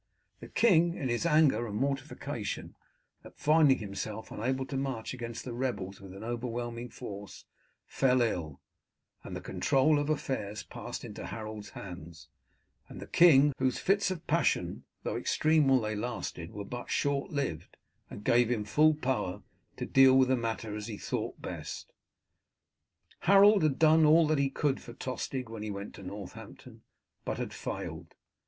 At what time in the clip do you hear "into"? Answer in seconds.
11.05-11.27